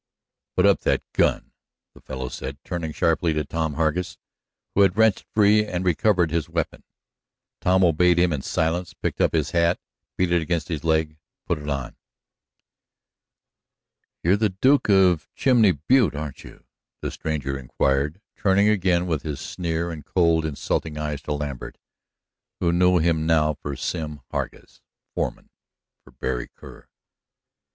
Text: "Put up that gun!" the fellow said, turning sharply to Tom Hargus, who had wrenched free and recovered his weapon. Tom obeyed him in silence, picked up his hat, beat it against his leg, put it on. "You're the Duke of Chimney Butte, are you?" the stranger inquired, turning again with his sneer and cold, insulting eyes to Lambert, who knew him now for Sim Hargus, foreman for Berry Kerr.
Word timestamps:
"Put 0.57 0.65
up 0.65 0.79
that 0.79 1.03
gun!" 1.13 1.51
the 1.93 2.01
fellow 2.01 2.27
said, 2.27 2.57
turning 2.63 2.91
sharply 2.91 3.33
to 3.35 3.45
Tom 3.45 3.75
Hargus, 3.75 4.17
who 4.73 4.81
had 4.81 4.97
wrenched 4.97 5.27
free 5.31 5.63
and 5.63 5.85
recovered 5.85 6.31
his 6.31 6.49
weapon. 6.49 6.83
Tom 7.59 7.83
obeyed 7.83 8.17
him 8.17 8.33
in 8.33 8.41
silence, 8.41 8.95
picked 8.95 9.21
up 9.21 9.31
his 9.35 9.51
hat, 9.51 9.79
beat 10.17 10.31
it 10.31 10.41
against 10.41 10.69
his 10.69 10.83
leg, 10.83 11.17
put 11.45 11.59
it 11.59 11.69
on. 11.69 11.97
"You're 14.23 14.37
the 14.37 14.49
Duke 14.49 14.89
of 14.89 15.29
Chimney 15.35 15.73
Butte, 15.73 16.15
are 16.15 16.33
you?" 16.35 16.65
the 17.01 17.11
stranger 17.11 17.55
inquired, 17.55 18.19
turning 18.35 18.69
again 18.69 19.05
with 19.05 19.21
his 19.21 19.39
sneer 19.39 19.91
and 19.91 20.03
cold, 20.03 20.45
insulting 20.47 20.97
eyes 20.97 21.21
to 21.21 21.33
Lambert, 21.33 21.77
who 22.59 22.73
knew 22.73 22.97
him 22.97 23.27
now 23.27 23.53
for 23.53 23.75
Sim 23.75 24.21
Hargus, 24.31 24.81
foreman 25.13 25.51
for 26.03 26.09
Berry 26.09 26.47
Kerr. 26.47 26.87